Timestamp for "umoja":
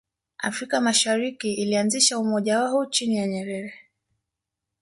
2.19-2.59